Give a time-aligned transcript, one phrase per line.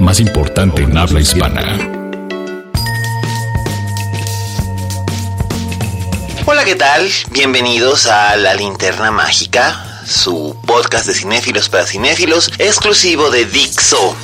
[0.00, 1.62] más importante en habla hispana.
[6.46, 7.10] Hola, ¿qué tal?
[7.30, 14.16] Bienvenidos a La Linterna Mágica, su podcast de cinéfilos para cinéfilos, exclusivo de Dixo.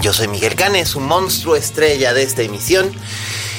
[0.00, 2.92] Yo soy Miguel Canes, un monstruo estrella de esta emisión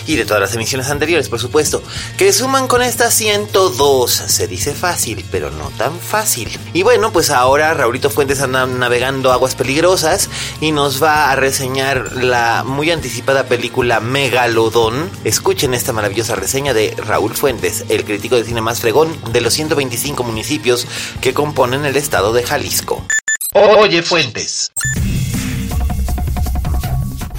[0.08, 1.83] y de todas las emisiones anteriores, por supuesto,
[2.17, 4.11] que suman con esta 102.
[4.11, 6.58] Se dice fácil, pero no tan fácil.
[6.73, 10.30] Y bueno, pues ahora Raulito Fuentes anda navegando aguas peligrosas
[10.61, 15.11] y nos va a reseñar la muy anticipada película Megalodón.
[15.23, 19.53] Escuchen esta maravillosa reseña de Raúl Fuentes, el crítico de cine más fregón de los
[19.53, 20.88] 125 municipios
[21.22, 23.05] que componen el estado de Jalisco.
[23.53, 24.72] Oye Fuentes.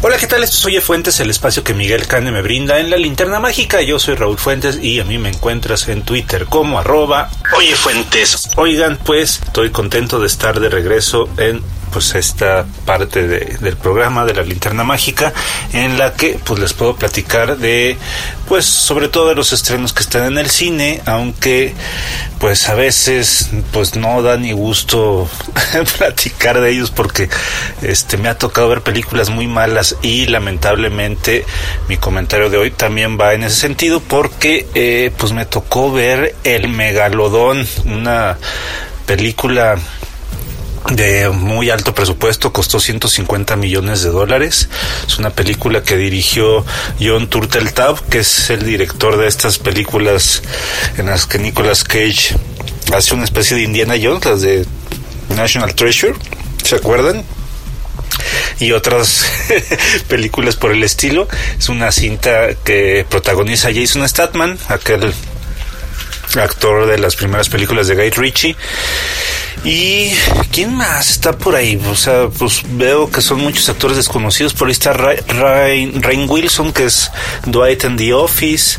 [0.09, 0.43] Hola, ¿qué tal?
[0.43, 3.83] Esto es Oye Fuentes, el espacio que Miguel Cane me brinda en la linterna mágica.
[3.83, 8.49] Yo soy Raúl Fuentes y a mí me encuentras en Twitter como arroba Oye Fuentes.
[8.57, 14.25] Oigan, pues estoy contento de estar de regreso en pues esta parte de, del programa
[14.25, 15.33] de la linterna mágica
[15.73, 17.97] en la que pues les puedo platicar de
[18.49, 21.75] pues sobre todo de los estrenos que están en el cine aunque
[22.39, 25.29] pues a veces pues no da ni gusto
[25.99, 27.29] platicar de ellos porque
[27.83, 31.45] este me ha tocado ver películas muy malas y lamentablemente
[31.89, 36.35] mi comentario de hoy también va en ese sentido porque eh, pues me tocó ver
[36.45, 38.39] el megalodón una
[39.07, 39.77] película
[40.91, 44.69] de muy alto presupuesto, costó 150 millones de dólares.
[45.07, 46.65] Es una película que dirigió
[47.01, 50.43] John Turteltaub, que es el director de estas películas
[50.97, 52.35] en las que Nicolas Cage
[52.93, 54.67] hace una especie de Indiana Jones, las de
[55.37, 56.15] National Treasure,
[56.63, 57.25] ¿se acuerdan?
[58.61, 59.25] y otras
[60.09, 61.29] películas por el estilo.
[61.59, 65.13] Es una cinta que protagoniza Jason Statham, aquel
[66.37, 68.57] actor de las primeras películas de Guy Ritchie.
[69.65, 70.13] ¿Y
[70.53, 71.81] quién más está por ahí?
[71.91, 74.55] O sea, pues veo que son muchos actores desconocidos.
[74.55, 77.11] Por ahí está Rain, Wilson, que es
[77.45, 78.79] Dwight en The Office.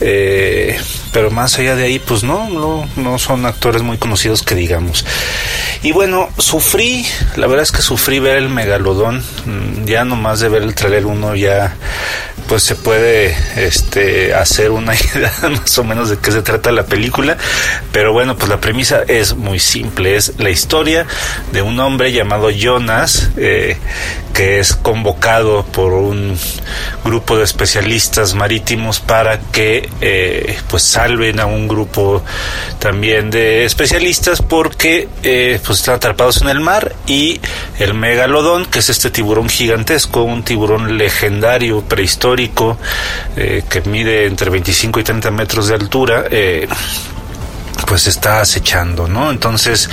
[0.00, 0.78] Eh,
[1.12, 5.04] pero más allá de ahí, pues no, no, no son actores muy conocidos que digamos.
[5.82, 9.22] Y bueno, sufrí, la verdad es que sufrí ver el megalodón.
[9.44, 11.76] Mm, ya nomás de ver el trailer uno ya
[12.48, 16.84] pues se puede este hacer una idea más o menos de qué se trata la
[16.84, 17.36] película.
[17.92, 20.16] Pero bueno pues la premisa es muy simple.
[20.16, 21.06] Es la historia
[21.52, 23.76] de un hombre llamado Jonas eh,
[24.36, 26.38] que es convocado por un
[27.04, 32.22] grupo de especialistas marítimos para que eh, pues salven a un grupo
[32.78, 37.40] también de especialistas porque eh, pues están atrapados en el mar y
[37.78, 42.76] el megalodón que es este tiburón gigantesco un tiburón legendario prehistórico
[43.38, 46.24] eh, que mide entre 25 y 30 metros de altura
[47.84, 49.30] pues está acechando, ¿no?
[49.30, 49.90] Entonces,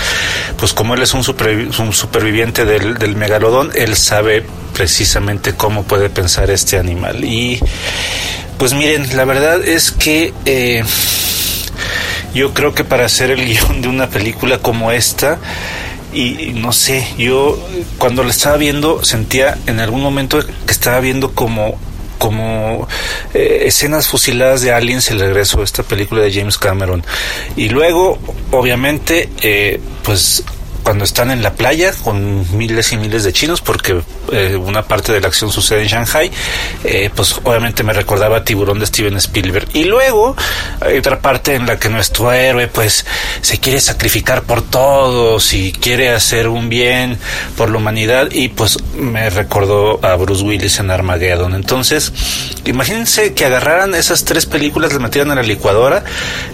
[0.57, 6.49] pues como él es un, un superviviente del, megalodón, él sabe precisamente cómo puede pensar
[6.49, 7.23] este animal.
[7.23, 7.59] Y
[8.57, 10.83] pues miren, la verdad es que eh,
[12.33, 15.39] yo creo que para hacer el guion de una película como esta,
[16.13, 17.57] y no sé, yo
[17.97, 21.79] cuando la estaba viendo sentía en algún momento que estaba viendo como
[22.23, 22.88] como
[23.34, 27.03] eh, escenas fusiladas de Aliens, el regreso de esta película de James Cameron.
[27.57, 28.17] Y luego,
[28.51, 30.41] obviamente, eh, pues
[30.83, 34.01] cuando están en la playa con miles y miles de chinos, porque
[34.31, 36.31] eh, una parte de la acción sucede en Shanghai,
[36.83, 39.68] eh, pues obviamente me recordaba a Tiburón de Steven Spielberg.
[39.74, 40.35] Y luego
[40.81, 43.06] hay otra parte en la que nuestro héroe pues
[43.41, 47.18] se quiere sacrificar por todos y quiere hacer un bien
[47.57, 51.56] por la humanidad y pues me recordó a Bruce Willis en Armageddon.
[51.56, 52.12] Entonces,
[52.65, 56.03] imagínense que agarraran esas tres películas, las metieran a la licuadora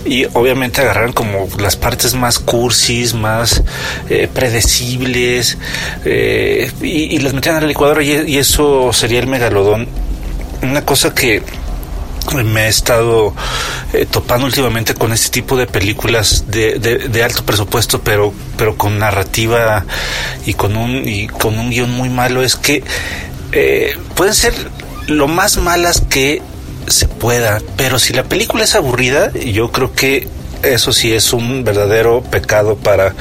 [0.06, 3.64] y obviamente agarraran como las partes más cursis, más...
[4.28, 5.58] predecibles
[6.06, 9.88] eh, y, las metían a la licuadora y, y, eso sería el megalodón.
[10.62, 11.42] Una cosa que
[12.44, 13.34] me he estado
[13.94, 19.00] eh, topando últimamente con este tipo de películas de, de, alto presupuesto pero pero con
[19.00, 19.86] narrativa
[20.46, 22.84] y con un y con un guion muy malo es que
[23.52, 24.54] eh, pueden ser
[25.08, 26.42] lo más malas que
[26.88, 30.28] se pueda pero si la película es aburrida yo creo que
[30.64, 33.14] eso sí es un verdadero pecado para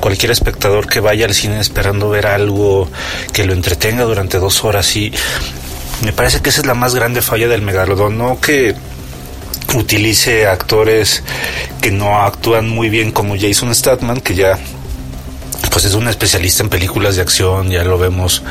[0.00, 2.88] cualquier espectador que vaya al cine esperando ver algo
[3.32, 4.96] que lo entretenga durante dos horas.
[4.96, 5.12] Y
[6.02, 8.74] me parece que esa es la más grande falla del megalodón, no que
[9.74, 11.22] utilice actores
[11.80, 14.58] que no actúan muy bien como Jason Statham, que ya
[15.70, 18.42] pues es un especialista en películas de acción, ya lo vemos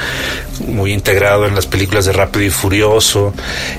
[0.65, 3.33] muy integrado en las películas de Rápido y Furioso,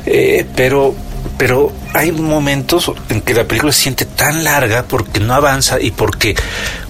[0.05, 0.95] eh, pero
[1.38, 5.90] pero hay momentos en que la película se siente tan larga porque no avanza y
[5.90, 6.37] porque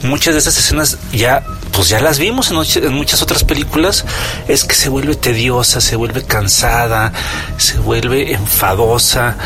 [0.02, 1.42] muchas de estas escenas ya
[1.72, 4.04] pues ya las vimos en, muchas otras películas
[4.48, 7.12] es que se vuelve tediosa se vuelve cansada
[7.58, 9.36] se vuelve enfadosa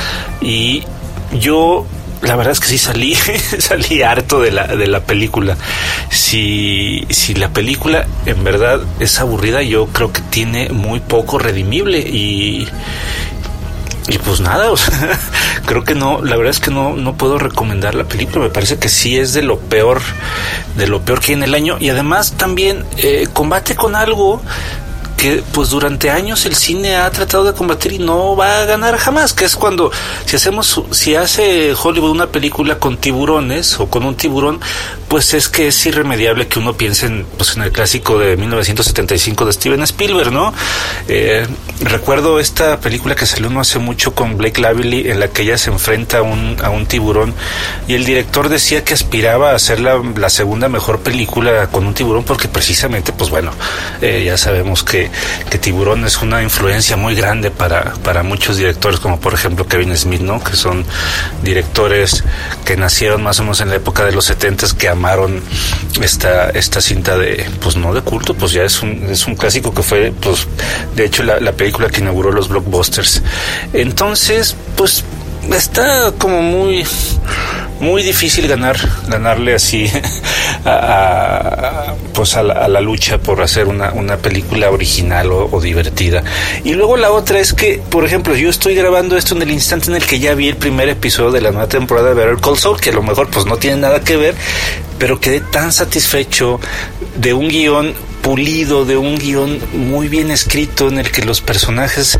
[0.40, 0.84] y
[1.32, 1.86] yo
[2.24, 3.14] la verdad es que sí salí,
[3.58, 5.56] salí harto de la, de la película.
[6.10, 11.98] Si, si la película en verdad es aburrida, yo creo que tiene muy poco redimible
[11.98, 12.66] y,
[14.06, 15.18] y pues nada, o sea,
[15.66, 18.78] creo que no, la verdad es que no, no puedo recomendar la película, me parece
[18.78, 20.02] que sí es de lo peor,
[20.76, 21.78] de lo peor que hay en el año.
[21.80, 24.42] Y además también eh, combate con algo
[25.24, 28.98] que pues durante años el cine ha tratado de combatir y no va a ganar
[28.98, 29.90] jamás, que es cuando
[30.26, 34.60] si hacemos si hace Hollywood una película con tiburones o con un tiburón,
[35.08, 39.46] pues es que es irremediable que uno piense en, pues, en el clásico de 1975
[39.46, 40.52] de Steven Spielberg, ¿no?
[41.08, 41.46] Eh,
[41.80, 45.56] recuerdo esta película que salió no hace mucho con Blake Lively en la que ella
[45.56, 47.32] se enfrenta a un, a un tiburón
[47.86, 51.94] y el director decía que aspiraba a hacer la, la segunda mejor película con un
[51.94, 53.52] tiburón porque precisamente, pues bueno,
[54.02, 55.13] eh, ya sabemos que
[55.50, 59.96] que, Tiburón es una influencia muy grande para, para muchos directores, como por ejemplo Kevin
[59.96, 60.42] Smith, ¿no?
[60.42, 60.84] Que son
[61.42, 62.24] directores
[62.64, 65.42] que nacieron más o menos en la época de los 70 que amaron
[66.00, 69.74] esta, esta cinta de, pues no de culto, pues ya es un, es un clásico
[69.74, 70.46] que fue, pues,
[70.94, 73.22] de hecho la, la película que inauguró los blockbusters.
[73.72, 75.04] Entonces, pues
[75.52, 76.86] está como muy
[77.80, 78.76] muy difícil ganar
[79.08, 79.90] ganarle así
[80.64, 86.22] a, pues a la, lucha por hacer una, una película original o, divertida.
[86.64, 89.90] Y luego la otra es que por ejemplo yo estoy grabando esto en el instante
[89.90, 92.58] en el que ya vi el primer episodio de la nueva temporada de Better Call
[92.58, 94.34] Saul que a lo mejor pues no tiene nada que ver
[94.98, 96.60] pero quedé tan satisfecho
[97.16, 97.94] de un guion
[98.24, 102.18] pulido, de un guion muy bien escrito en el que los personajes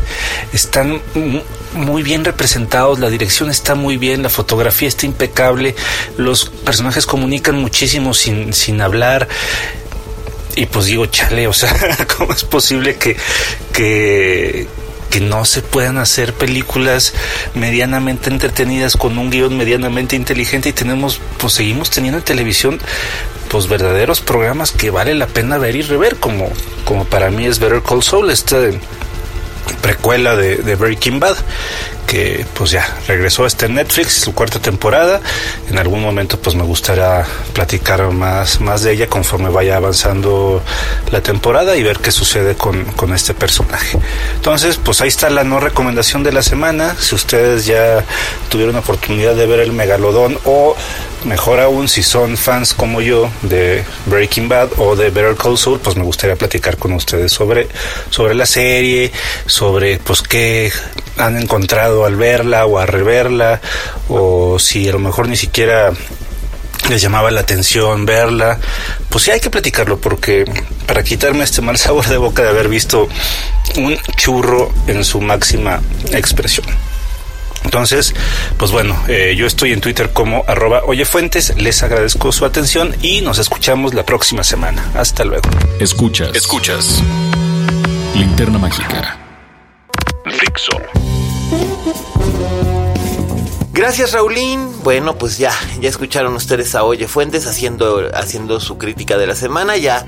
[0.53, 1.01] están
[1.73, 5.75] muy bien representados, la dirección está muy bien, la fotografía está impecable,
[6.15, 9.27] los personajes comunican muchísimo sin, sin hablar.
[10.55, 11.75] Y pues digo, chale, o sea,
[12.17, 13.17] ¿cómo es posible que,
[13.73, 14.67] que,
[15.15, 17.13] que no se puedan hacer películas
[17.53, 22.79] medianamente entretenidas con un guion medianamente inteligente y tenemos, pues seguimos teniendo en televisión
[23.47, 26.49] pues verdaderos programas que vale la pena ver y rever, como,
[26.83, 28.57] como para mí es Better Call Saul, esta
[29.81, 31.37] precuela de, de Breaking Bad,
[32.53, 35.21] pues ya regresó este Netflix, su cuarta temporada.
[35.69, 40.61] En algún momento pues me gustaría platicar más, más de ella conforme vaya avanzando
[41.11, 43.97] la temporada y ver qué sucede con, con este personaje.
[44.35, 46.95] Entonces pues ahí está la no recomendación de la semana.
[46.99, 48.03] Si ustedes ya
[48.49, 50.75] tuvieron oportunidad de ver el Megalodón o
[51.25, 55.79] mejor aún si son fans como yo de Breaking Bad o de Better Call Saul,
[55.79, 57.67] pues me gustaría platicar con ustedes sobre,
[58.09, 59.11] sobre la serie,
[59.45, 60.71] sobre pues qué
[61.17, 63.61] han encontrado al verla o a reverla,
[64.07, 65.91] o si a lo mejor ni siquiera
[66.89, 68.59] les llamaba la atención verla,
[69.09, 70.45] pues sí hay que platicarlo porque
[70.85, 73.09] para quitarme este mal sabor de boca de haber visto
[73.77, 76.65] un churro en su máxima expresión.
[77.65, 78.13] Entonces,
[78.57, 83.21] pues bueno, eh, yo estoy en Twitter como arroba oyefuentes, les agradezco su atención y
[83.21, 84.89] nos escuchamos la próxima semana.
[84.93, 85.49] Hasta luego.
[85.79, 86.29] Escuchas.
[86.35, 87.01] Escuchas.
[88.13, 89.17] Linterna Mágica.
[90.25, 90.79] Fixo.
[93.73, 94.83] Gracias Raulín.
[94.83, 99.35] Bueno, pues ya, ya escucharon ustedes a Oye Fuentes haciendo, haciendo su crítica de la
[99.35, 99.75] semana.
[99.75, 100.05] Ya,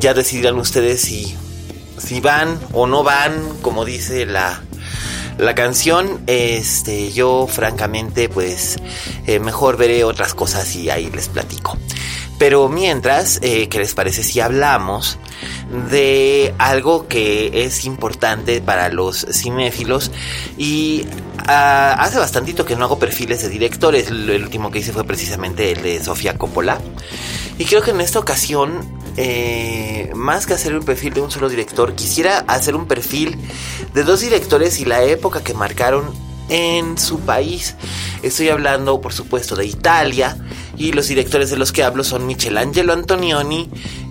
[0.00, 1.36] ya decidirán ustedes si,
[1.98, 4.60] si van o no van, como dice la,
[5.38, 6.22] la canción.
[6.26, 8.76] Este, yo francamente, pues,
[9.26, 11.76] eh, mejor veré otras cosas y ahí les platico.
[12.38, 15.18] Pero mientras, eh, ¿qué les parece si hablamos
[15.90, 20.10] de algo que es importante para los cinéfilos?
[20.58, 21.06] Y
[21.46, 24.08] ah, hace bastantito que no hago perfiles de directores.
[24.08, 26.78] El, último que hice fue precisamente el de Sofía Coppola.
[27.58, 28.80] Y creo que en esta ocasión,
[29.16, 33.38] eh, más que hacer un perfil de un solo director, quisiera hacer un perfil
[33.94, 36.04] de dos directores y la época que marcaron
[36.48, 37.76] en su país.
[38.22, 40.36] Estoy hablando, por supuesto, de Italia
[40.76, 43.70] y los directores de los que hablo son Michelangelo Antonioni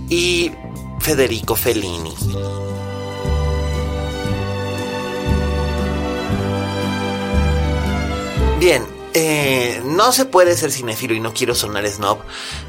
[0.10, 0.52] y
[1.00, 2.14] Federico Fellini.
[8.60, 12.20] Bien, eh, no se puede ser cinéfilo y no quiero sonar snob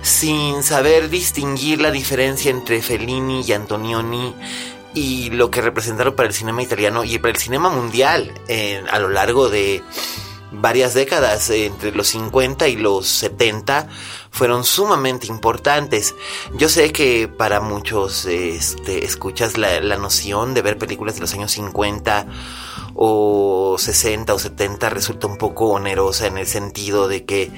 [0.01, 4.33] sin saber distinguir la diferencia entre Fellini y Antonioni
[4.95, 9.01] y lo que representaron para el cinema italiano y para el cinema mundial eh, a
[9.01, 9.83] lo largo de
[10.53, 13.89] varias décadas, entre los 50 y los 70,
[14.31, 16.15] fueron sumamente importantes.
[16.55, 21.35] Yo sé que para muchos este, escuchas la, la noción de ver películas de los
[21.35, 22.29] años 50
[22.97, 27.51] o 60 o 70 resulta un poco onerosa en el sentido de que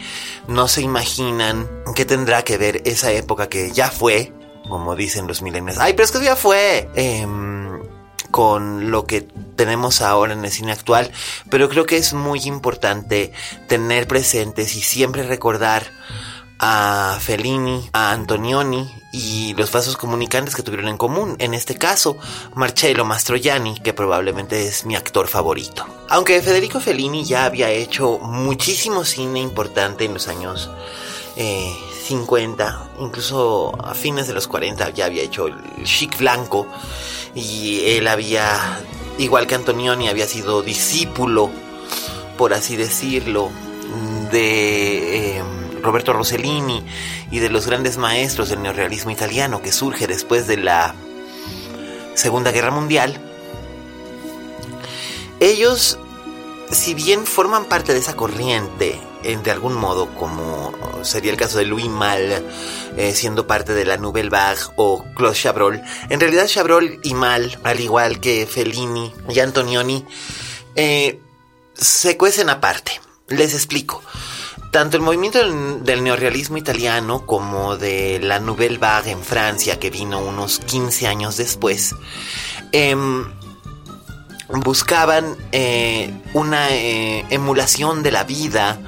[0.48, 4.32] no se imaginan qué tendrá que ver esa época que ya fue,
[4.68, 5.78] como dicen los milenios.
[5.78, 6.88] Ay, pero es que ya fue.
[6.94, 7.80] Em,
[8.30, 9.22] con lo que
[9.56, 11.10] tenemos ahora en el cine actual,
[11.50, 13.32] pero creo que es muy importante
[13.68, 15.90] tener presentes y siempre recordar
[16.58, 22.18] a Fellini, a Antonioni y los vasos comunicantes que tuvieron en común, en este caso
[22.54, 25.86] Marcello Mastroianni, que probablemente es mi actor favorito.
[26.08, 30.70] Aunque Federico Fellini ya había hecho muchísimo cine importante en los años
[31.36, 31.72] eh,
[32.04, 36.66] 50, incluso a fines de los 40 ya había hecho el chic blanco
[37.34, 38.80] y él había,
[39.18, 41.50] igual que Antonioni, había sido discípulo,
[42.36, 43.50] por así decirlo,
[44.32, 45.42] de eh,
[45.82, 46.84] Roberto Rossellini
[47.30, 50.94] y de los grandes maestros del neorrealismo italiano que surge después de la
[52.14, 53.20] Segunda Guerra Mundial.
[55.40, 55.98] Ellos,
[56.70, 61.64] si bien forman parte de esa corriente de algún modo, como sería el caso de
[61.64, 62.44] Louis Mal,
[62.96, 65.82] eh, siendo parte de la Nouvelle Vague o Claude Chabrol.
[66.08, 70.06] En realidad Chabrol y Mal, al igual que Fellini y Antonioni,
[70.76, 71.20] eh,
[71.74, 73.00] se cuecen aparte.
[73.28, 74.02] Les explico.
[74.70, 80.20] Tanto el movimiento del, neorrealismo italiano como de la Nouvelle Vague en Francia, que vino
[80.20, 81.94] unos 15 años después,
[82.72, 83.24] em,
[84.48, 88.78] buscaban eh, una eh, emulación de la vida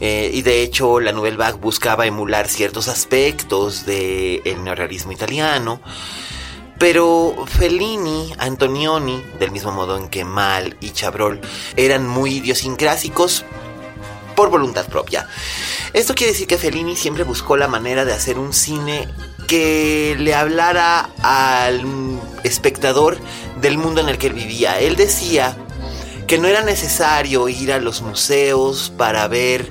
[0.00, 5.80] eh, y de hecho la Nouvelle Vague buscaba emular ciertos aspectos del neorrealismo italiano.
[6.78, 11.40] Pero Fellini, Antonioni, del mismo modo en que Mal y Chabrol
[11.76, 13.44] eran muy idiosincrásicos
[14.36, 15.26] por voluntad propia.
[15.92, 19.08] Esto quiere decir que Fellini siempre buscó la manera de hacer un cine
[19.48, 21.82] que le hablara al
[22.44, 23.18] espectador
[23.60, 24.78] del mundo en el que él vivía.
[24.78, 25.56] Él decía
[26.26, 29.70] que no era necesario ir a los museos para ver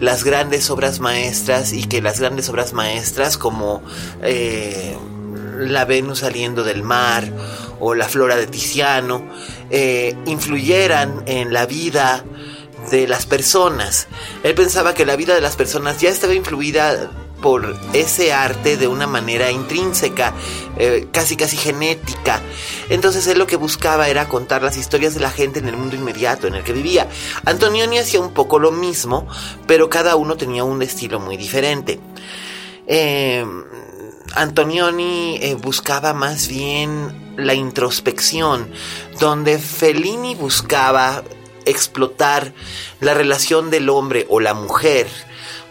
[0.00, 3.82] las grandes obras maestras y que las grandes obras maestras como
[4.22, 4.96] eh,
[5.58, 7.30] la Venus saliendo del mar
[7.80, 9.22] o la flora de Tiziano
[9.70, 12.24] eh, influyeran en la vida
[12.90, 14.08] de las personas.
[14.42, 18.86] Él pensaba que la vida de las personas ya estaba influida por ese arte de
[18.86, 20.34] una manera intrínseca,
[20.76, 22.40] eh, casi casi genética.
[22.88, 25.96] Entonces él lo que buscaba era contar las historias de la gente en el mundo
[25.96, 27.08] inmediato en el que vivía.
[27.44, 29.26] Antonioni hacía un poco lo mismo,
[29.66, 31.98] pero cada uno tenía un estilo muy diferente.
[32.86, 33.44] Eh,
[34.34, 38.70] Antonioni eh, buscaba más bien la introspección,
[39.18, 41.22] donde Fellini buscaba
[41.64, 42.52] explotar
[43.00, 45.06] la relación del hombre o la mujer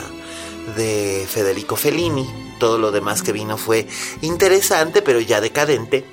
[0.76, 2.28] de Federico Fellini.
[2.58, 3.86] Todo lo demás que vino fue
[4.20, 6.04] interesante, pero ya decadente.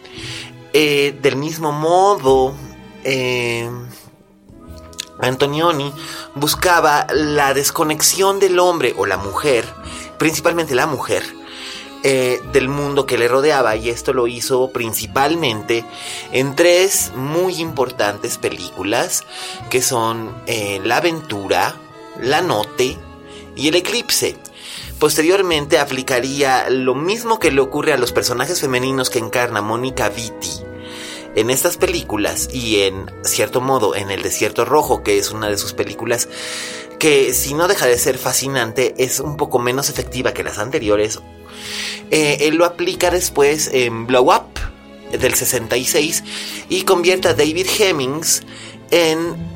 [0.74, 2.54] Eh, del mismo modo,
[3.04, 3.68] eh,
[5.22, 5.94] Antonioni
[6.36, 9.66] buscaba la desconexión del hombre o la mujer,
[10.18, 11.24] principalmente la mujer,
[12.04, 15.86] eh, del mundo que le rodeaba y esto lo hizo principalmente
[16.32, 19.24] en tres muy importantes películas
[19.70, 21.76] que son eh, La aventura,
[22.20, 22.98] La note
[23.56, 24.36] y El eclipse.
[24.98, 30.71] Posteriormente aplicaría lo mismo que le ocurre a los personajes femeninos que encarna Mónica Vitti
[31.36, 35.58] en estas películas y en cierto modo en El Desierto Rojo, que es una de
[35.58, 36.28] sus películas
[37.00, 41.20] que si no deja de ser fascinante, es un poco menos efectiva que las anteriores.
[42.12, 44.60] Eh, él lo aplica después en Blow Up
[45.12, 46.24] del 66
[46.70, 48.44] y convierte a David Hemmings
[48.92, 49.52] en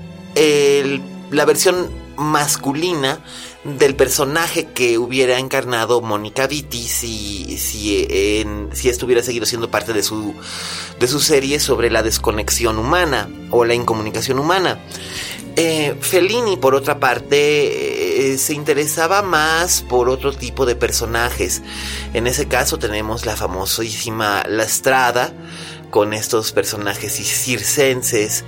[1.32, 3.20] la versión masculina
[3.65, 8.07] del personaje que hubiera encarnado Mónica Vitti si, si,
[8.88, 10.36] esto hubiera seguido siendo parte de su,
[11.00, 14.79] de su serie sobre la desconexión humana o la incomunicación humana.
[15.57, 21.62] Eh, Fellini, por otra parte, eh, se interesaba más por otro tipo de personajes.
[22.13, 25.34] En ese caso tenemos la famosísima La Estrada,
[25.89, 28.43] con estos personajes circenses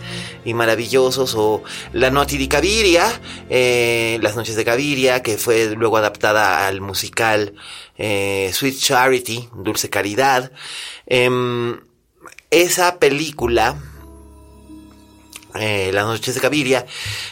[0.46, 1.64] y maravillosos, o
[1.94, 7.54] La Noche de Caviria, eh, Las Noches de Caviria, que fue luego adaptada al musical
[7.98, 10.52] eh, Sweet Charity, Dulce Caridad.
[11.06, 11.80] Em,
[12.52, 13.76] esa película,
[15.56, 16.86] eh, Las Noches de Caviria,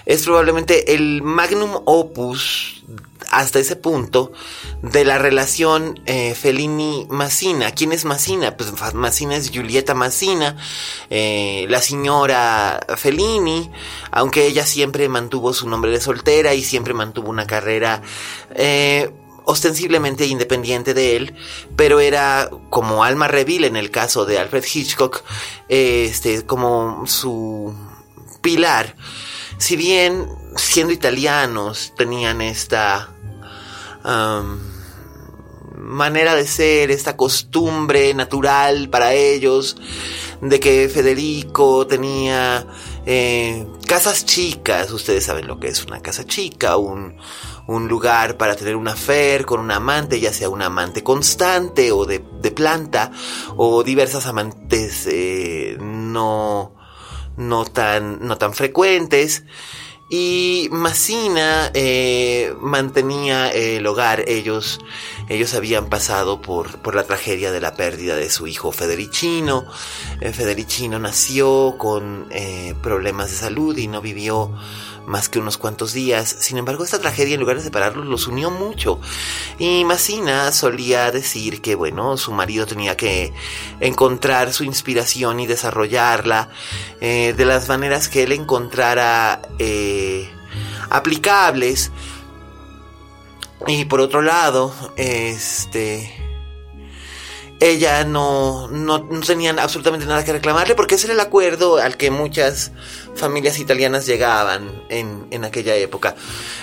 [0.05, 2.83] es probablemente el magnum opus
[3.29, 4.31] hasta ese punto
[4.81, 7.71] de la relación eh, Fellini-Massina.
[7.71, 8.57] ¿Quién es Massina?
[8.57, 10.57] Pues Massina es Giulietta Massina,
[11.09, 13.71] eh, la señora Fellini,
[14.11, 18.01] aunque ella siempre mantuvo su nombre de soltera y siempre mantuvo una carrera
[18.53, 19.11] eh,
[19.45, 21.35] ostensiblemente independiente de él,
[21.75, 25.23] pero era como Alma Reville en el caso de Alfred Hitchcock,
[25.69, 27.73] este, como su
[28.41, 28.95] pilar.
[29.57, 33.14] Si bien siendo italianos tenían esta
[35.77, 39.77] manera de ser, esta costumbre natural para ellos,
[40.41, 42.65] de que Federico tenía
[43.05, 47.17] eh, casas chicas, ustedes saben lo que es una casa chica, un,
[47.67, 52.05] un lugar para tener una fer con un amante, ya sea un amante constante o
[52.05, 53.11] de, de planta,
[53.55, 56.75] o diversas amantes eh, no,
[57.37, 59.43] no, tan, no tan frecuentes.
[60.07, 64.23] Y Massina eh, mantenía el hogar.
[64.27, 64.79] Ellos,
[65.29, 69.65] ellos habían pasado por, por, la tragedia de la pérdida de su hijo Federicino.
[70.21, 74.51] Eh, Federicino nació con eh, problemas de salud y no vivió
[75.05, 76.35] más que unos cuantos días.
[76.39, 78.99] Sin embargo, esta tragedia, en lugar de separarlos, los unió mucho.
[79.59, 83.33] Y Massina solía decir que, bueno, su marido tenía que
[83.79, 86.49] encontrar su inspiración y desarrollarla
[87.01, 90.29] eh, de las maneras que él encontrara eh,
[90.89, 91.91] aplicables.
[93.67, 96.24] Y por otro lado, este
[97.59, 101.95] ella no, no, no, tenían absolutamente nada que reclamarle porque ese era el acuerdo al
[101.95, 102.71] que muchas
[103.15, 106.15] familias italianas llegaban en, en aquella época.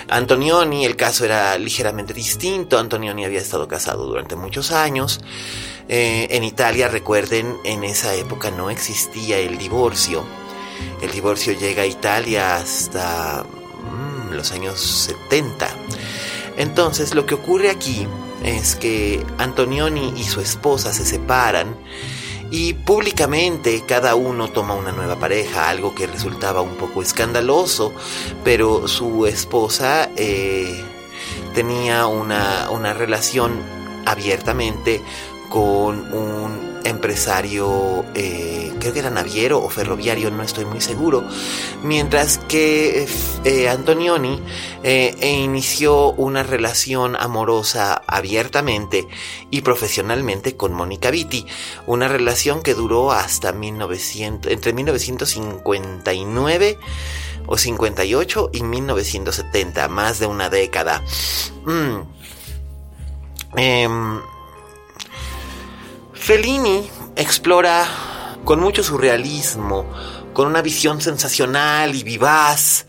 [0.07, 2.77] Antonioni, el caso era ligeramente distinto.
[2.77, 5.19] Antonioni había estado casado durante muchos años.
[5.89, 10.23] Eh, en Italia, recuerden, en esa época no existía el divorcio.
[11.01, 15.67] El divorcio llega a Italia hasta mm, los años 70.
[16.57, 18.07] Entonces, lo que ocurre aquí
[18.43, 21.75] es que Antonioni y su esposa se separan
[22.51, 27.93] y públicamente cada uno toma una nueva pareja, algo que resultaba un poco escandaloso,
[28.43, 30.83] pero su esposa eh,
[31.55, 33.59] tenía una, una relación
[34.05, 35.01] abiertamente
[35.49, 41.23] con un empresario, eh, creo que era naviero o ferroviario, no estoy muy seguro,
[41.83, 43.07] mientras que
[43.43, 44.41] eh, Antonioni
[44.83, 49.07] eh, e inició una relación amorosa abiertamente
[49.49, 51.45] y profesionalmente con Mónica Vitti,
[51.87, 56.79] una relación que duró hasta 1900, entre 1959
[57.45, 61.03] o 58 y 1970, más de una década.
[61.65, 62.03] Mm.
[66.23, 67.85] Fellini explora
[68.45, 69.85] con mucho surrealismo,
[70.31, 72.85] con una visión sensacional y vivaz,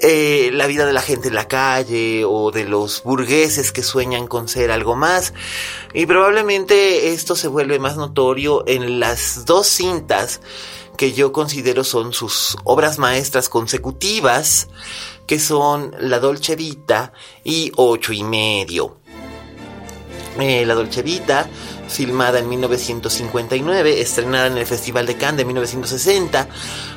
[0.00, 4.26] eh, la vida de la gente en la calle o de los burgueses que sueñan
[4.26, 5.32] con ser algo más.
[5.94, 10.42] Y probablemente esto se vuelve más notorio en las dos cintas
[10.98, 14.68] que yo considero son sus obras maestras consecutivas,
[15.26, 18.98] que son La Dolce Vita y Ocho y Medio.
[20.38, 21.48] Eh, la Dolce Vita
[21.88, 26.48] filmada en 1959, estrenada en el Festival de Cannes de 1960,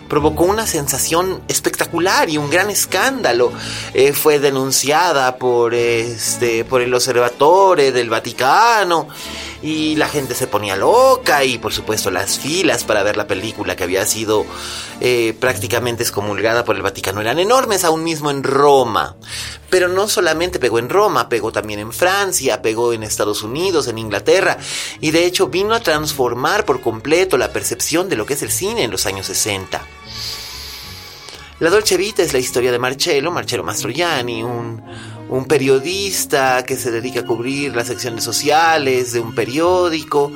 [0.07, 3.51] provocó una sensación espectacular y un gran escándalo.
[3.93, 9.07] Eh, fue denunciada por, este, por el Observatorio del Vaticano
[9.61, 13.75] y la gente se ponía loca y por supuesto las filas para ver la película
[13.75, 14.45] que había sido
[14.99, 19.15] eh, prácticamente excomulgada por el Vaticano eran enormes, aún mismo en Roma.
[19.69, 23.97] Pero no solamente pegó en Roma, pegó también en Francia, pegó en Estados Unidos, en
[23.97, 24.57] Inglaterra
[24.99, 28.51] y de hecho vino a transformar por completo la percepción de lo que es el
[28.51, 29.81] cine en los años 60.
[31.61, 34.81] La Dolce Vita es la historia de Marcello, Marcello Mastroianni, un,
[35.29, 40.31] un periodista que se dedica a cubrir las secciones sociales de un periódico,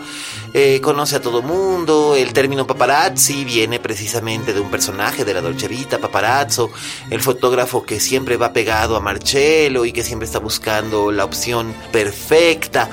[0.54, 5.42] eh, conoce a todo mundo, el término paparazzi viene precisamente de un personaje de la
[5.42, 6.70] Dolce Vita, paparazzo,
[7.10, 11.74] el fotógrafo que siempre va pegado a Marcello y que siempre está buscando la opción
[11.92, 12.88] perfecta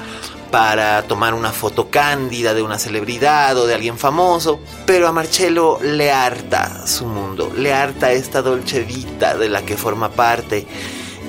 [0.52, 5.78] para tomar una foto cándida de una celebridad o de alguien famoso, pero a Marcello
[5.82, 10.66] le harta su mundo, le harta esta dolce vita de la que forma parte.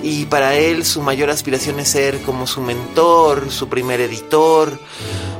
[0.03, 4.77] Y para él su mayor aspiración es ser como su mentor, su primer editor,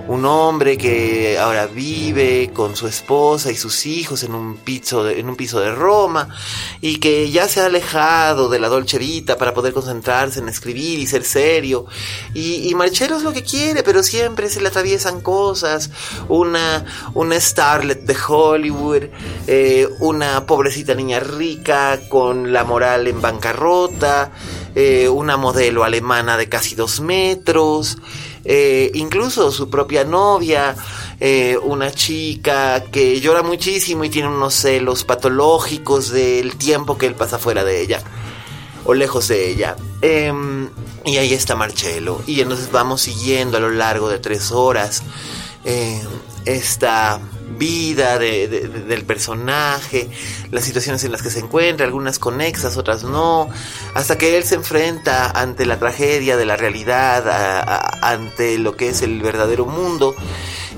[0.08, 5.20] un hombre que ahora vive con su esposa y sus hijos en un piso de,
[5.20, 6.28] en un piso de Roma
[6.82, 11.00] y que ya se ha alejado de la dolce vita para poder concentrarse en escribir
[11.00, 11.86] y ser serio.
[12.34, 15.90] Y, y Marcello es lo que quiere pero siempre se le atraviesan cosas.
[16.28, 19.04] Una una starlet de Hollywood
[19.48, 24.32] eh, una pobrecita niña rica con la moral en bancarrota
[24.76, 27.98] eh, una modelo alemana de casi dos metros
[28.46, 30.76] eh, incluso su propia novia,
[31.20, 37.16] eh, una chica que llora muchísimo y tiene unos celos patológicos del tiempo que él
[37.16, 38.04] pasa fuera de ella
[38.86, 39.76] o lejos de ella.
[40.02, 40.70] Em,
[41.06, 42.22] y ahí está Marcello.
[42.28, 45.04] Y entonces vamos siguiendo a lo largo de tres horas
[45.66, 46.02] eh,
[46.46, 47.20] esta
[47.58, 50.10] vida del personaje,
[50.52, 53.48] las situaciones en las que se encuentra, algunas conexas, otras no,
[53.94, 57.24] hasta que él se enfrenta ante la tragedia de la realidad,
[58.02, 60.16] ante lo que es el verdadero mundo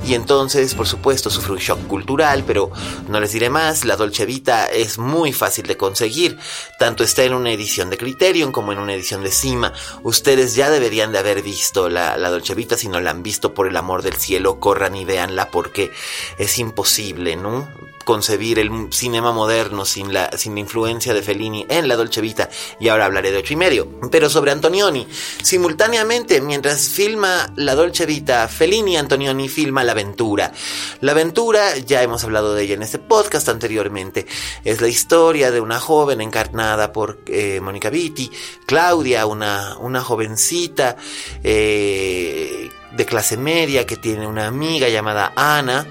[0.05, 2.71] y entonces, por supuesto, sufre un shock cultural, pero
[3.07, 6.37] no les diré más, la Dolce Vita es muy fácil de conseguir,
[6.77, 9.73] tanto está en una edición de Criterion como en una edición de Cima.
[10.03, 13.53] Ustedes ya deberían de haber visto la, la Dolce Vita, si no la han visto,
[13.53, 15.91] por el amor del cielo, corran y véanla porque
[16.37, 17.67] es imposible, ¿no?
[18.05, 22.49] Concebir el cinema moderno sin la, sin la influencia de Fellini en la Dolce Vita,
[22.79, 23.89] y ahora hablaré de ocho y medio.
[24.09, 25.05] Pero sobre Antonioni,
[25.43, 30.53] simultáneamente, mientras filma la Dolce Vita, Fellini Antonioni filma La Aventura.
[31.01, 34.25] La Aventura, ya hemos hablado de ella en este podcast anteriormente,
[34.63, 38.31] es la historia de una joven encarnada por eh, Mónica Vitti,
[38.65, 40.95] Claudia, una, una jovencita
[41.43, 45.87] eh, de clase media que tiene una amiga llamada Ana,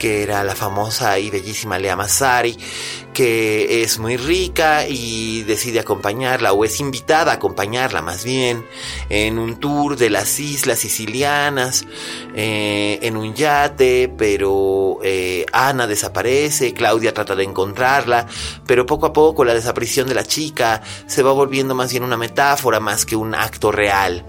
[0.00, 2.56] que era la famosa y bellísima Lea Massari,
[3.12, 8.66] que es muy rica y decide acompañarla, o es invitada a acompañarla más bien,
[9.10, 11.84] en un tour de las islas sicilianas,
[12.34, 18.26] eh, en un yate, pero eh, Ana desaparece, Claudia trata de encontrarla,
[18.66, 22.16] pero poco a poco la desaparición de la chica se va volviendo más bien una
[22.16, 24.24] metáfora más que un acto real.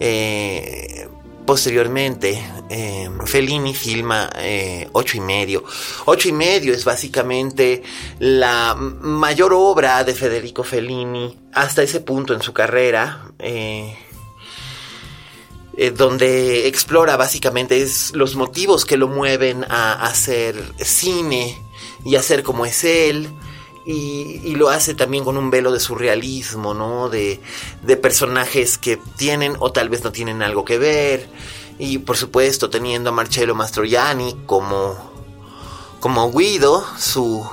[0.00, 1.06] Eh,
[1.46, 5.64] Posteriormente, eh, Fellini filma eh, Ocho y medio.
[6.04, 7.82] Ocho y medio es básicamente
[8.20, 13.32] la mayor obra de Federico Fellini hasta ese punto en su carrera.
[13.38, 13.96] Eh,
[15.96, 21.58] donde explora básicamente los motivos que lo mueven a hacer cine
[22.04, 23.28] y hacer como es él,
[23.84, 27.08] y, lo hace también con un velo de surrealismo, ¿no?
[27.08, 27.40] De,
[27.82, 31.28] de, personajes que tienen o tal vez no tienen algo que ver.
[31.78, 34.96] Y por supuesto teniendo a Marcello Mastroianni como,
[36.00, 37.44] como Guido, su,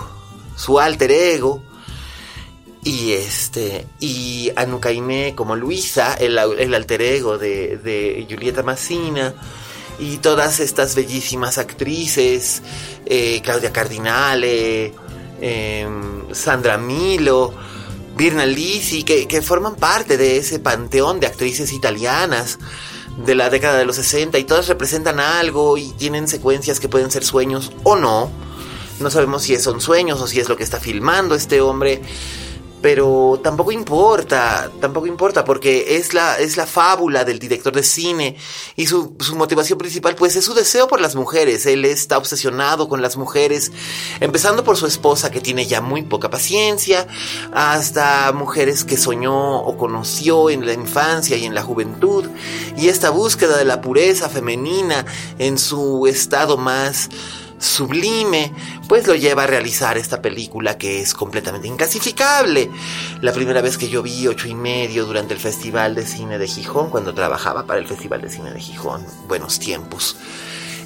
[0.56, 1.63] su alter ego.
[2.84, 3.88] Y este.
[4.00, 4.68] Y a
[5.36, 9.34] como Luisa, el, el alter ego de, de Julieta Massina
[10.00, 12.62] y todas estas bellísimas actrices,
[13.06, 14.94] eh, Claudia Cardinale,
[15.41, 17.54] Em, Sandra Milo,
[18.15, 22.60] Virna Lisi, que, que forman parte de ese panteón de actrices italianas
[23.25, 27.12] de la década de los 60 y todas representan algo y tienen secuencias que pueden
[27.12, 28.32] ser sueños o no.
[28.99, 32.02] No sabemos si son sueños o si es lo que está filmando este hombre
[32.82, 38.38] pero tampoco importa, tampoco importa porque es la, es la fábula del director de cine
[38.76, 42.88] y su, su, motivación principal pues es su deseo por las mujeres, él está obsesionado
[42.88, 43.72] con las mujeres,
[44.20, 47.08] empezando por su esposa que tiene ya muy poca paciencia,
[47.54, 52.26] hasta mujeres que soñó o conoció en la infancia y en la juventud
[52.78, 55.06] y esta búsqueda de la pureza femenina
[55.38, 57.10] en su estado más
[57.60, 58.52] sublime,
[58.88, 62.69] pues lo lleva a realizar esta película que es completamente inclasificable.
[63.22, 66.48] La primera vez que yo vi ocho y medio durante el Festival de Cine de
[66.48, 70.17] Gijón, cuando trabajaba para el Festival de Cine de Gijón, buenos tiempos,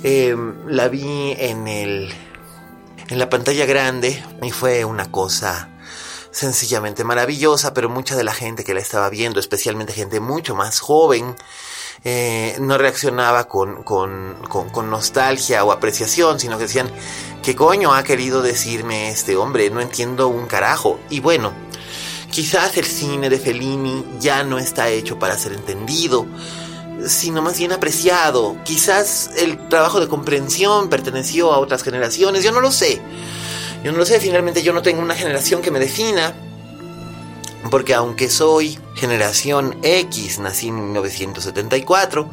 [0.03, 2.13] em, la vi en el
[3.09, 5.69] en la pantalla grande y fue una cosa
[6.33, 10.79] sencillamente maravillosa, pero mucha de la gente que la estaba viendo, especialmente gente mucho más
[10.79, 11.35] joven,
[12.03, 16.91] eh, no reaccionaba con, con, con, nostalgia o apreciación, sino que decían,
[17.43, 19.69] ¿qué coño ha querido decirme este hombre?
[19.69, 20.99] No entiendo un carajo.
[21.09, 21.53] Y bueno,
[22.29, 26.25] quizás el cine de Fellini ya no está hecho para ser entendido,
[27.07, 28.57] sino más bien apreciado.
[28.65, 33.01] Quizás el trabajo de comprensión perteneció a otras generaciones, yo no lo sé.
[33.83, 36.33] Yo no lo sé, finalmente yo no tengo una generación que me defina
[37.69, 42.29] porque aunque soy generación X, nací en 1974,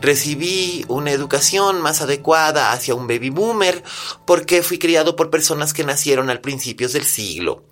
[0.00, 3.82] recibí una educación más adecuada hacia un baby boomer
[4.24, 7.64] porque fui criado por personas que nacieron al principios del siglo.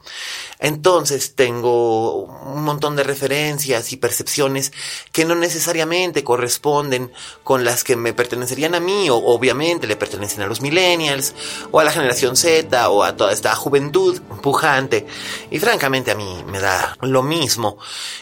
[0.59, 4.73] Entonces tengo un montón de referencias y percepciones
[5.12, 7.12] que no necesariamente corresponden
[7.45, 11.35] con las que me pertenecerían a mí, o obviamente le pertenecen a los millennials,
[11.71, 15.07] o a la generación Z, o a toda esta juventud pujante.
[15.51, 17.79] Y francamente a mí me da lo mismo.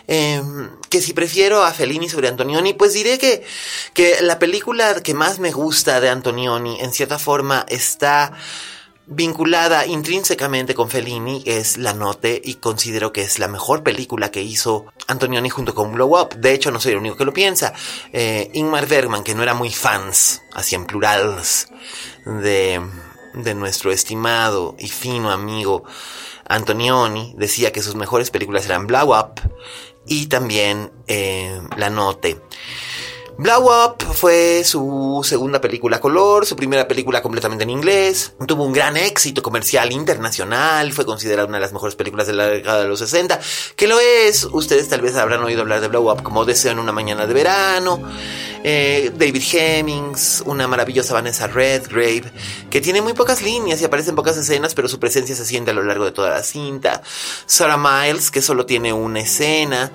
[0.07, 3.45] Em, que si prefiero a Fellini sobre Antonioni, pues diré que,
[3.93, 8.33] que la película que más me gusta de Antonioni, en cierta forma, está
[9.07, 14.43] vinculada intrínsecamente con Fellini es La Note y considero que es la mejor película que
[14.43, 16.37] hizo Antonioni junto con Blow Up.
[16.37, 17.75] De hecho, no soy el único que lo piensa.
[18.13, 21.69] Eh, Ingmar Bergman, que no era muy fans, así en plurals,
[22.25, 22.81] de,
[23.35, 25.85] de nuestro estimado y fino amigo
[26.47, 29.41] Antonioni, decía que sus mejores películas eran Blow Up
[30.07, 32.41] y también eh, La Note.
[33.37, 38.33] Blow Up fue su segunda película color, su primera película completamente en inglés.
[38.47, 42.47] Tuvo un gran éxito comercial internacional, fue considerada una de las mejores películas de la
[42.47, 43.41] década de los 60,
[43.75, 44.45] que lo es.
[44.45, 47.35] Ustedes tal vez habrán oído hablar de Blow Up como Deseo en una mañana de
[47.35, 48.01] verano.
[48.63, 52.33] Eh, David Hemmings, una maravillosa Vanessa Redgrave,
[52.71, 55.73] que tiene muy pocas líneas y aparece en pocas escenas, pero su presencia se siente
[55.73, 57.03] a lo largo de toda la cinta.
[57.47, 59.91] Sarah Miles, que solo tiene una escena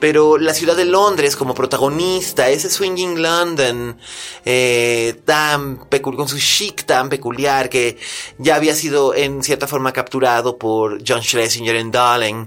[0.00, 3.98] pero la ciudad de Londres como protagonista, ese swinging London
[4.44, 7.98] eh, tan con su chic tan peculiar que
[8.38, 12.46] ya había sido en cierta forma capturado por John Schlesinger en Darling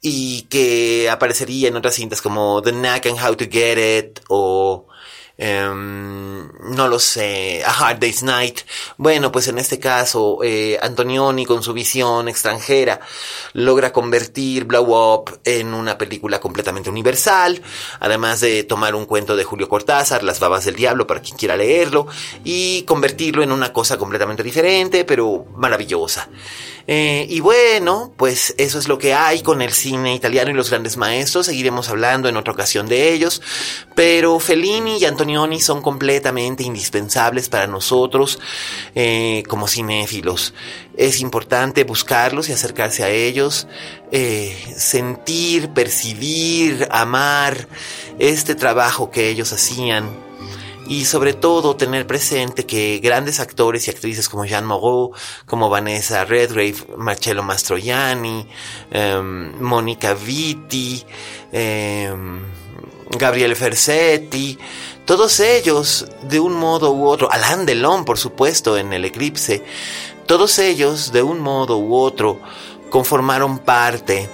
[0.00, 4.86] y que aparecería en otras cintas como The Knack and How to Get It o
[5.42, 8.58] Em, no lo sé, A Hard Day's Night.
[8.98, 13.00] Bueno, pues en este caso, eh, Antonioni con su visión extranjera
[13.54, 17.62] logra convertir Blow Up en una película completamente universal,
[18.00, 21.56] además de tomar un cuento de Julio Cortázar, Las babas del diablo, para quien quiera
[21.56, 22.06] leerlo,
[22.44, 26.28] y convertirlo en una cosa completamente diferente, pero maravillosa.
[26.86, 30.70] Eh, y bueno, pues eso es lo que hay con el cine italiano y los
[30.70, 31.46] grandes maestros.
[31.46, 33.42] Seguiremos hablando en otra ocasión de ellos.
[33.94, 38.38] Pero Fellini y Antonioni son completamente indispensables para nosotros
[38.94, 40.54] eh, como cinéfilos.
[40.96, 43.66] Es importante buscarlos y acercarse a ellos,
[44.12, 47.68] eh, sentir, percibir, amar
[48.18, 50.29] este trabajo que ellos hacían
[50.90, 55.12] y sobre todo tener presente que grandes actores y actrices como Jean Moreau,
[55.46, 58.44] como Vanessa Redgrave, Marcello Mastroianni,
[58.92, 61.06] um, Mónica Vitti,
[61.52, 62.40] um,
[63.16, 64.58] Gabriele Fersetti,
[65.04, 69.62] todos ellos de un modo u otro, Alain Delon por supuesto en El Eclipse,
[70.26, 72.40] todos ellos de un modo u otro
[72.90, 74.28] conformaron parte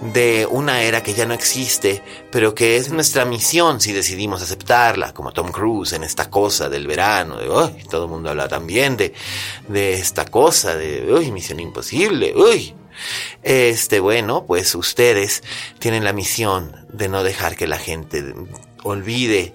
[0.00, 5.12] de una era que ya no existe, pero que es nuestra misión si decidimos aceptarla,
[5.12, 8.96] como Tom Cruise en esta cosa del verano, de uy, todo el mundo habla también
[8.96, 9.14] de,
[9.68, 12.74] de esta cosa de uy, misión imposible, uy.
[13.42, 15.42] Este, bueno, pues ustedes
[15.78, 18.24] tienen la misión de no dejar que la gente
[18.84, 19.52] olvide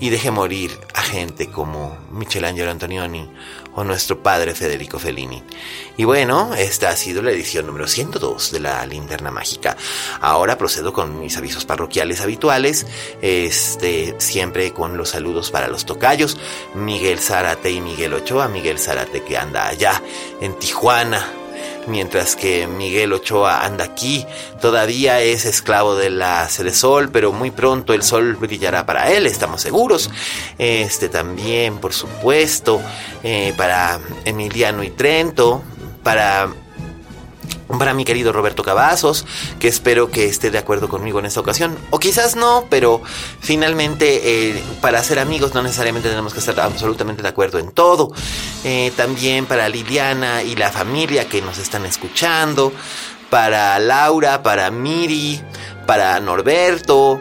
[0.00, 3.30] y deje morir a gente como Michelangelo Antonioni
[3.74, 5.42] o nuestro padre Federico Fellini.
[5.96, 9.76] Y bueno, esta ha sido la edición número 102 de la Linterna Mágica.
[10.20, 12.86] Ahora procedo con mis avisos parroquiales habituales,
[13.22, 16.38] este, siempre con los saludos para los tocayos,
[16.74, 20.02] Miguel Zárate y Miguel Ochoa, Miguel Zárate que anda allá
[20.40, 21.39] en Tijuana,
[21.90, 24.26] mientras que Miguel Ochoa anda aquí,
[24.60, 29.60] todavía es esclavo de la Sol, pero muy pronto el sol brillará para él, estamos
[29.60, 30.10] seguros.
[30.58, 32.80] Este también, por supuesto,
[33.22, 35.62] eh, para Emiliano y Trento,
[36.02, 36.48] para
[37.78, 39.26] para mi querido Roberto Cavazos,
[39.58, 43.02] que espero que esté de acuerdo conmigo en esta ocasión, o quizás no, pero
[43.40, 48.12] finalmente eh, para ser amigos no necesariamente tenemos que estar absolutamente de acuerdo en todo.
[48.64, 52.72] Eh, también para Liliana y la familia que nos están escuchando,
[53.30, 55.40] para Laura, para Miri,
[55.86, 57.20] para Norberto,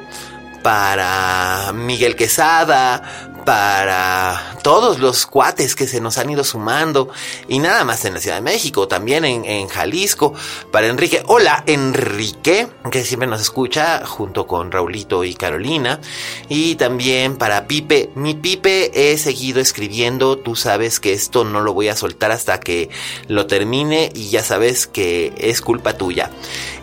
[0.64, 7.10] para Miguel Quesada, para todos los cuates que se nos han ido sumando
[7.48, 10.34] y nada más en la Ciudad de México, también en, Jalisco,
[10.72, 11.24] para Enrique.
[11.28, 16.00] Hola Enrique, que siempre nos escucha junto con Raulito y Carolina,
[16.48, 18.10] y también para Pipe.
[18.16, 22.60] Mi Pipe he seguido escribiendo, tú sabes que esto no lo voy a soltar hasta
[22.60, 22.90] que
[23.28, 26.30] lo termine y ya sabes que es culpa tuya.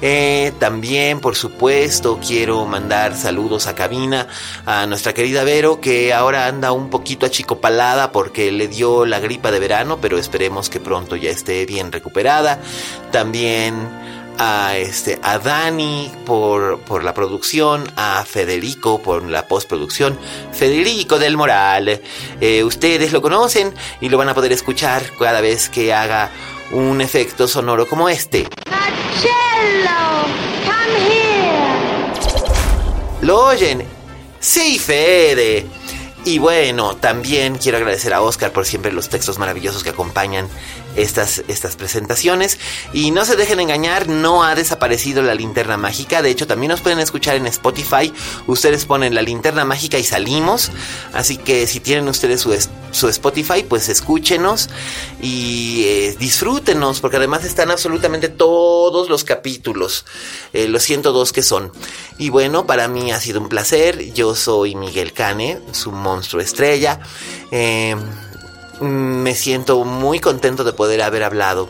[0.03, 4.29] Eh, también, por supuesto, quiero mandar saludos a cabina
[4.65, 9.51] a nuestra querida Vero, que ahora anda un poquito achicopalada porque le dio la gripa
[9.51, 12.61] de verano, pero esperemos que pronto ya esté bien recuperada.
[13.11, 13.89] También
[14.39, 20.19] a este a Dani por, por la producción, a Federico por la postproducción,
[20.53, 22.01] Federico del Moral.
[22.41, 26.31] Eh, ustedes lo conocen y lo van a poder escuchar cada vez que haga
[26.73, 28.49] un efecto sonoro como este.
[28.71, 29.91] Marcello,
[30.65, 31.67] come here.
[33.23, 33.85] ¿Lo oyen?
[34.41, 35.67] Sí, Fede.
[36.27, 40.49] Y bueno, también quiero agradecer a Oscar por siempre los textos maravillosos que acompañan
[40.97, 42.59] estas, estas presentaciones.
[42.93, 46.23] Y no se dejen engañar, no ha desaparecido la linterna mágica.
[46.23, 48.13] De hecho, también nos pueden escuchar en Spotify.
[48.47, 50.71] Ustedes ponen la linterna mágica y salimos.
[51.13, 52.57] Así que si tienen ustedes su,
[52.91, 54.69] su Spotify, pues escúchenos
[55.21, 60.05] y eh, disfrútenos, porque además están absolutamente todos los capítulos,
[60.53, 61.73] eh, los 102 que son.
[62.19, 64.13] Y bueno, para mí ha sido un placer.
[64.13, 67.01] Yo soy Miguel Cane, su monstruo estrella.
[67.51, 67.97] Eh,
[68.81, 71.69] me siento muy contento de poder haber hablado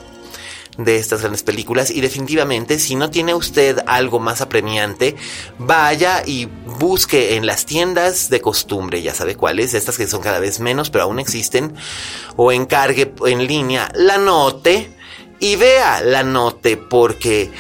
[0.79, 5.16] de estas grandes películas y definitivamente si no tiene usted algo más apremiante
[5.59, 10.38] vaya y busque en las tiendas de costumbre ya sabe cuáles estas que son cada
[10.38, 11.75] vez menos pero aún existen
[12.37, 14.90] o encargue en línea la note
[15.38, 17.51] y vea la note porque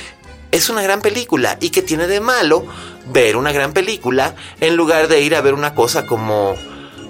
[0.50, 1.58] es una gran película.
[1.60, 2.64] Y que tiene de malo
[3.06, 6.54] ver una gran película en lugar de ir a ver una cosa como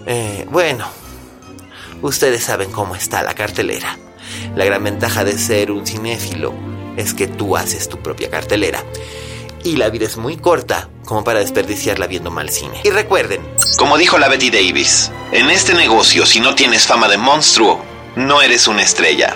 [0.07, 0.87] eh, bueno
[2.03, 3.99] Ustedes saben cómo está la cartelera.
[4.55, 6.53] La gran ventaja de ser un cinéfilo
[6.97, 8.83] es que tú haces tu propia cartelera.
[9.65, 12.81] Y la vida es muy corta como para desperdiciarla viendo mal cine.
[12.85, 13.41] Y recuerden,
[13.79, 17.83] Como dijo la Betty Davis, en este negocio si no tienes fama de monstruo,
[18.15, 19.35] no eres una estrella.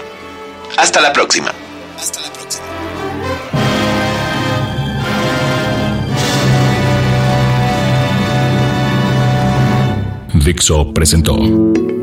[0.76, 1.52] Hasta la próxima.
[10.34, 11.36] Dixo presentó